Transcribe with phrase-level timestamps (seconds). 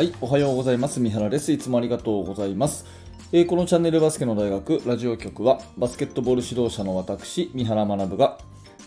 [0.00, 0.98] はい、おはようございます。
[0.98, 1.52] 三原です。
[1.52, 2.86] いつもありがとうございます。
[3.32, 8.38] えー、このチャンネルバスケの大学ラジオ局は、バスケットボール指導者の私、三原学が、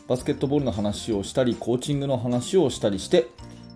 [0.07, 3.27] バスケットボールの話をしたり、コーチングの話をしたりして、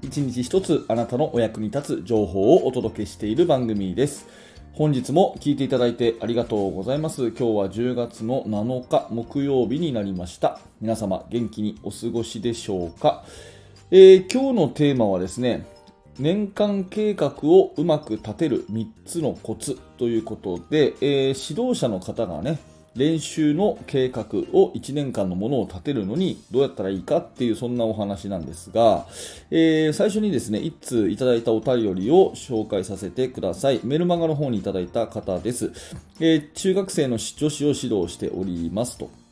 [0.01, 4.27] 一日一つあなたのお役に立つ情報をお届けしている番組です。
[4.73, 7.27] 本日も聞いていただいてありがとうございます。
[7.27, 10.59] 今日は10月の7日木曜日になりました。
[10.81, 13.23] 皆様元気にお過ごしでしょうか、
[13.91, 15.76] えー、今日のテーマはですね、
[16.19, 22.59] 年間計画をうまく立てる3つのコツということで、えー、指導者の方がね、
[22.95, 29.05] 練習の計画を1年間のものを立てるのにどうやったらいいかっていうそんなお話なんですが、
[29.51, 33.79] えー、最初にですね、1通いただいたお便りを紹介させてください。
[33.83, 35.71] メルマガの方にいただいた方です。
[36.19, 39.26] えー、中学生の女子を指導しておりますと。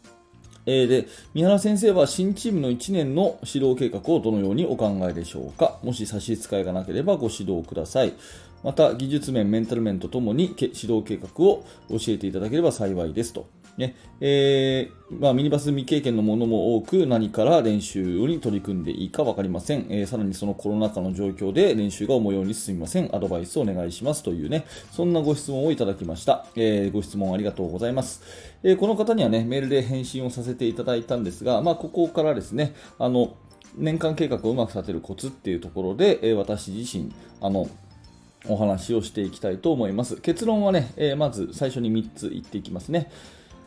[0.65, 5.77] えー、で、三原先生は新チームの1年の指導計画をどのようにお考えでしょうか？
[5.83, 8.13] もし差し支えがなければご指導ください。
[8.63, 13.45] また、技術面、メンタル面とともに指導計画を教えていただければ幸いですと。
[13.77, 13.95] ね。
[14.21, 23.15] えー、まあ、ミニバス未経験のものも多く何から練習に取り組んでいいか分かりません、えー、さらにそのコロナ禍の状況で練習が思うように進みません。
[23.15, 24.65] アドバイスをお願いしますというね。
[24.91, 28.21] そんなご質問をいただきました、えー、ご質問ありがとうございます、
[28.63, 33.35] えこの方にはねメールで返信をさせていただいたんですが、まあ、ここからですねあの
[33.77, 37.67] 年間計画をうまく立てるコツっていうところで、え私自身あの
[38.47, 40.17] お話をしていきたいと思います。
[40.21, 43.11] 結論はね、えまず最初に3つ言っていきますね。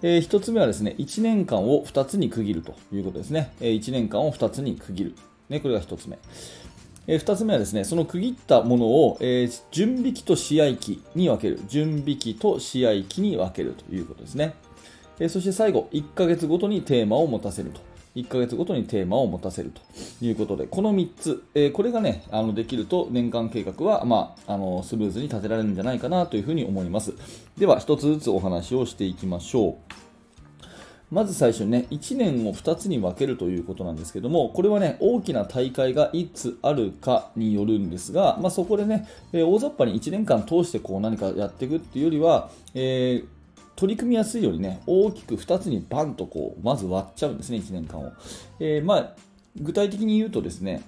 [0.02, 3.52] えー、1つ目はですね、1年間を2つに区切るということですね。
[3.60, 5.14] えー、1年間を2つに区切る。
[5.48, 6.18] ね、これが1つ目。
[7.08, 11.60] えー、2つ目はですね、その区切ったものを、えー、準備期と試合期に分ける。
[11.68, 14.54] 準備期と試合期に分けるということですね。
[15.18, 17.87] えー、そして最後、1ヶ月ごとにテーマを持たせると。
[18.16, 19.80] 1ヶ月ごとにテーマを持たせると
[20.24, 27.14] いうことで、この3つ、えー、これがね、あのできると年間計画は、まあ、あのスムーズに立てられるんじゃないかなというふうに思います。
[27.56, 29.74] では、1つずつお話をしていきましょう。
[31.10, 43.37] まず最初にね、1年を2つに分けるということなんですけども、これはね、大きな大会がいつあるかによるんですが、まあ、そこでね、えー、大雑把に1年間通してこう何かやっていくっていうよりは、えー
[43.78, 48.12] 取り組みやすいようにね、大きく2つにバンとこう、まず割っちゃうんですね、1年間を。
[48.58, 49.14] えー、まあ、
[49.56, 50.82] 具体的に言うとですね、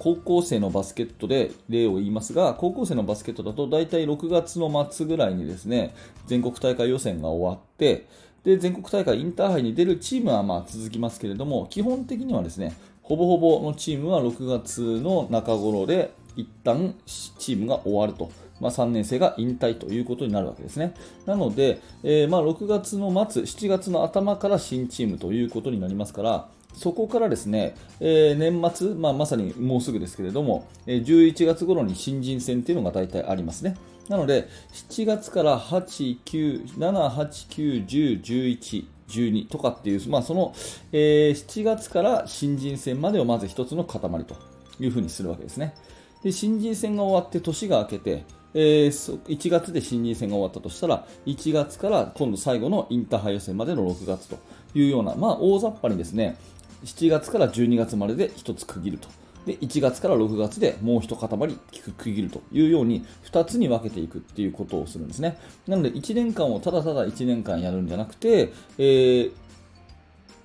[0.00, 5.94] 高校生のバスケットで例を言いますが、高校生のバスケットだと大体6月の末ぐらいにですね、
[6.26, 8.08] 全国大会予選が終わって、
[8.42, 18.32] で、全国大会インターハイに出るチームはまあ続きますけれども、基本的にはですね、ほぼほぼのチームは6月の中頃で一旦チームが終わると。
[18.60, 20.94] まあ、3年生が引退ということになるわけですね。
[21.26, 33.76] なので、えー、まあ6月の末、7月の頭から新チームということになりますから、そこからですね、えー、年末、まあ、まさにもうすぐですけれども、えー、11月頃に新人戦っていうのが大体ありますね。
[34.08, 40.54] なので、7月から8、9、7、8、9、10、11、12とかっていう、まあ、その、
[40.92, 44.36] えー、7月から新人戦までをまず一つの塊と
[44.78, 45.74] いうふうにするわけですね。
[46.22, 48.24] で新人戦が終わって年が明けて、
[48.54, 54.38] えー、1月で新人戦が終わったとしたら、1月から今度最後のインターハイ予選までの6月と
[54.74, 56.36] いうような、まあ、大雑把にですね、
[56.84, 59.08] 7月から12月までで1つ区切ると。
[59.46, 65.38] で、1月から6月でもう一塊区切るというように、2つに分けていくっていうことをするんですね。
[65.66, 69.32] なので、1年間をただただ1年間やるんじゃなくて、えー、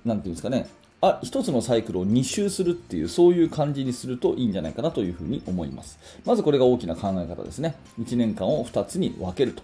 [0.04, 0.68] なんていうんですかね、
[1.00, 9.62] あ1つのサイクルを2周するっていうそういう感じにするといいんじゃないかなというふうに思いますまずこれが大きな考え方ですね1年間を2つに分けると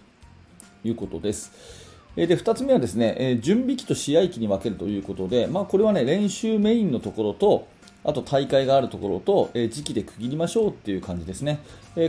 [0.83, 1.51] いうことです
[2.15, 7.67] で2つ目はですね準備期と試合期に分けるということで、まあ、これはね練習メインのところと
[8.05, 11.59] あと大会があるところと、時期で区切りましょうっていう感じですね。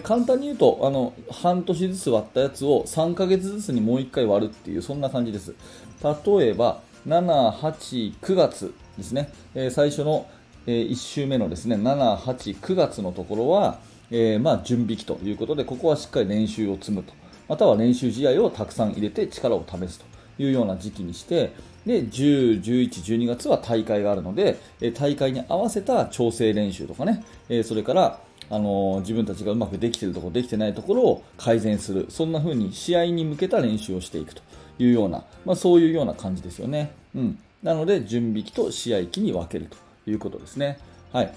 [0.03, 5.55] 簡単に言うとあの、半年ずつ割ったやつを3ヶ月ずつにもう1回割るっていう、そんな感じです。
[6.03, 10.27] 例えば、7、8、9月ですね、え最初の、
[10.67, 13.79] え1週目のですね7、8、9月のところは、
[14.11, 17.13] えー、まあ、準備期ということでここはしっかり練習を積むと。
[17.49, 20.07] または練習試合をたくさん入れて力を試すと
[20.43, 21.53] いうような時期にして
[21.85, 34.41] で10、11、12月は大会があるので、え大会に合わせた調整練習とかね、えそれからあの自分たちがうまくできているところ、できてないところを改善する、そんな風に試合に向けた練習をしていくと。
[34.79, 36.93] いうような、まあ、そういうような感じですよね。
[37.15, 40.79] うん、なので、準備期と試合期に分けるということですね。
[41.13, 41.35] はい。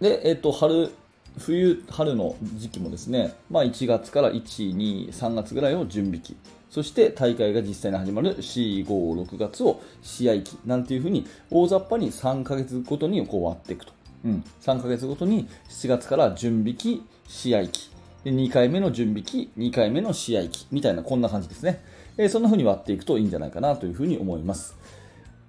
[0.00, 0.90] で、えっと、春、
[1.38, 6.36] 冬、春の時期もですね、まあ、1月から1、2、3月ぐらいを準備期。
[6.70, 13.92] そして大会が実際に始まる4、5、6月を試合期なんていうふうに大雑把に3ヶ月ごとにこう割っていくと。
[14.24, 17.90] うん、3ヶ月ごとに7月から準備期、試合期、
[18.24, 21.80] で2回目の準備期、2回目の試合期みたいなこんな感じですね。
[22.18, 24.76] えそんな風に割っていくといいんじゃないかなというふうに思います。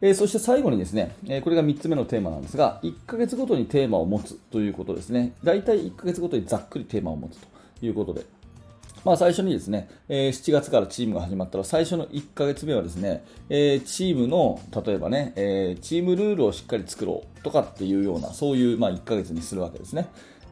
[0.02, 5.34] えそして最後にですね、えこれが3つ目のテーマなんですが、1ヶ月ごとにテーマを持つということですね。
[5.44, 7.48] 大体1ヶ月ごとにざっくりテーマを持つと
[7.86, 8.26] いうことで。
[9.06, 20.08] まあ、最初にですね、え7月からチームが始まったら最初の1ヶ月目はですね、えチームの例えばね、えチームルールをしっかり作ろうとかっていうようなそういうま1ヶ月にするわけですね。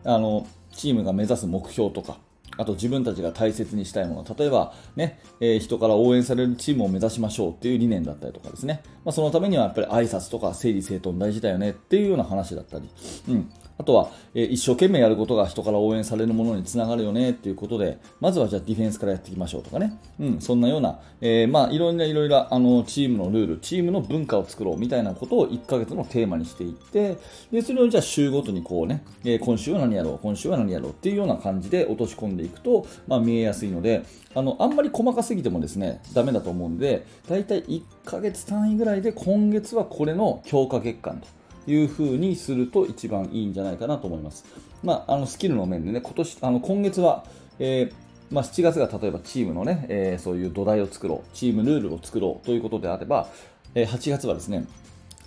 [0.05, 2.17] あのチームが目指す目標とか、
[2.57, 12.89] あと自分たちが大切にしたいもの、例えばね、えー、人から応援されるチームを目指しましょうっていう理念だったりとかですね、まあ、そのためにはやっぱり挨拶とか整理整頓大事だよねっていうような話だったり、
[13.29, 27.17] うん、あとは、えー、一生懸命やることが人から応援されるものにつながるよねっていうことで、まずはじゃあディフェンスからやっていきましょうとかね、うん、そんなような、えー、まあいろんないろいろあのチームのルール、チームの文化を作ろうみたいなことを1ヶ月のテーマにしていって、
[27.51, 41.27] でそれをじゃあ週ごとにこうね、えー、今週は何やろう、今週は何やろうっていうような感じで落とし込んでいくと、まあ、見えやすいので、あのあんまり細かすぎてもですね、ダメだと思うんで、だいたい1ヶ月単位ぐらいで今月はこれの強化月間と。
[41.67, 44.45] いうふうにすると一番いいんじゃないかなと思います。
[44.83, 47.25] まあ、あのスキルの面でね、今年あの今月は、
[47.59, 47.93] えー
[48.31, 53.27] まあ、7月が例えばチームのね、えー、そういう土台を作ろう、チームルールを作ろうということであれば、
[53.73, 54.65] えー、8月はですね、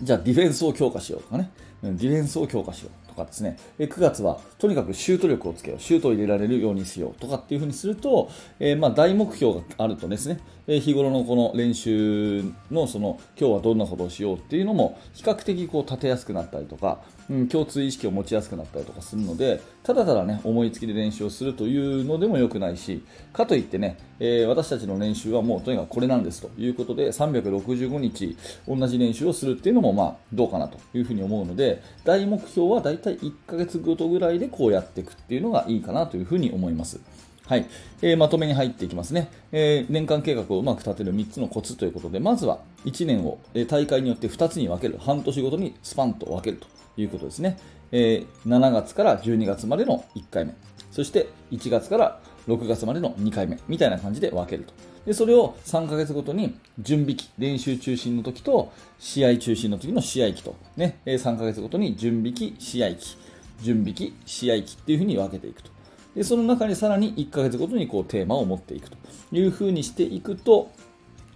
[0.01, 1.51] じゃあディフェンスを強化しようとかね、
[1.81, 8.29] ディフェンスを強化しようかですね、9月はとにかくシュート力をつけよう、シュートを入れられるようにしようとかっていうふうにすると、
[8.59, 28.37] え、まあ大目標があるとですね、え日頃のこの練習のその今日はどんなことをしようっていうのも比較的こう立てやすくなったりとか、うん、共通意識を持ちやすくなったりとかするのでただただね思いつきで練習をするというのでも良くないしかといってね、えー、私たちの練習はもうとにかくこれなんですということで365日
[28.67, 36.99] 同じ練習をするっていうのもまあどうかなというふうに思うので大目標はだいたい1ヶ月ごとぐらいでこうやっていくっていうのがいいかなというふうに思います。
[37.45, 37.65] はい、
[38.03, 44.99] えー、まとめに入っていきますね、えー、年間計画をうまく立てる3つのコツということでまずは1年を、え、大会によって2つに分ける。
[44.99, 46.78] 半年ごとにスパンと分けると。
[46.97, 47.57] いうことですね、
[47.91, 50.55] え7月から12月までの1回目。
[50.91, 54.73] そして1月から6月までの2回目みたいな感じで分けると。
[55.05, 63.17] でそれを3ヶ月ごとに準備期練習中心の時と試合中心の時の試合期と、ね、3ヶ月ごとに準備期試合期。
[63.61, 65.69] 準備期試合期っていうふうに分けていくと。
[66.15, 68.97] でその中にさらに1ヶ月ごとにこうテーマを持っていくと
[69.31, 70.71] いうふうにしていくと、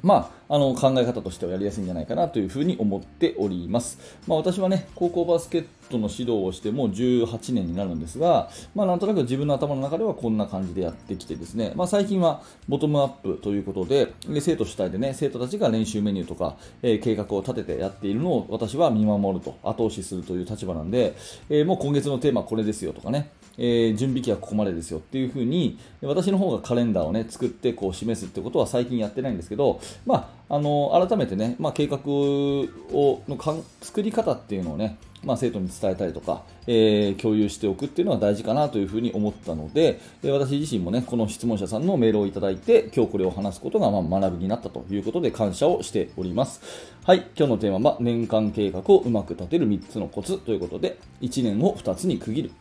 [0.04, 3.98] まあ、あの考え方としてはやりやすいんじゃないかなというふうに思っております。
[4.28, 21.16] まあ、私はね、高校バスケットの指導をしてもう18年になるんですが、まあ、なんとなく自分の頭の中ではこんな感じでやってきてですね、まあ、最近はボトムアップということで、で生徒主体でね、生徒たちが練習メニューとか、えー、計画を立ててやっているのを私は見守ると、後押しするという立場なんで、
[21.50, 46.62] えー、もう今月のテーマこれですよとかね、え、準備期はここまでですよっていう風に私の方がカレンダーをね作ってこう示すってことは最近やってないんですけど、まあ、あの改めてね、まあ、計画をのか作り方っていうのをねまあ、生徒に伝えたりとか、えー、共有しておくっていうのは大事かなというふうに思ったので、え私自身もね、この質問者さんのメールをいただいて、今日これを話すことがま学びになったということで感謝をしております。
[47.06, 52.52] はい、今日のテーマは年間計画をうまく立てる3つのコツということで、1年を2つに区切る。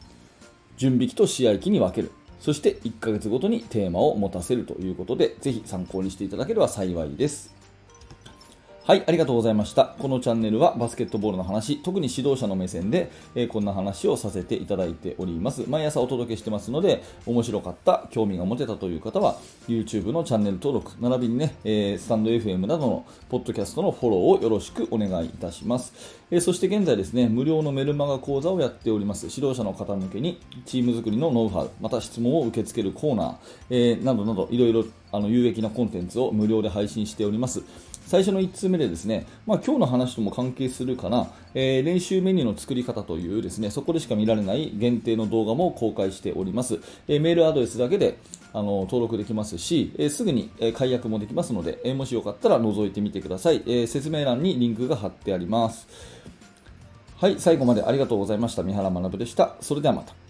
[0.76, 2.10] 準備期と試合期に分ける。
[2.40, 7.61] そして1ヶ月ごとにテーマを持たせるということで、ぜひ参考にしていただければ幸いです。
[8.84, 9.94] はい、ありがとうございました。
[10.00, 15.62] このチャンネルはバスケットボールの話、特に指導者の目線で、えー、こんな話をさせていただいております。
[15.68, 19.36] 毎朝お届けしてますので、面白かった、興味が持てたという方は、
[19.68, 25.94] YouTube のチャンネル登録、並びにね、えー、スタンド FM などのポッドキャストのフォローをよろしくお願いいたします。
[26.32, 29.28] えー、そして現在ですね、無料のメルマガ講座をやっております。
[29.32, 37.62] 指導者の方向けに、チーム作りのノウハウ、また質問を受け付けるコーナー、えなどなど、いろいろあの有益なコンテンツを無料で配信しております。
[38.06, 46.80] 最初の1通目でですね、まあ、今日の話とも関係するかな、えー、練習メニューの作り方というですね、そこでしか見られない限定の動画も公開しております。
[47.08, 48.18] えー、メールアドレスだけで
[48.52, 55.88] あの登録できますし、えー、すぐに、え解約もできますので、えもしよかったら覗いてみてください、え説明欄にリンクが貼ってあります。
[57.16, 58.62] はい、最後までありがとうございました。
[58.62, 59.54] 三原学でした。
[59.60, 60.21] それではまた。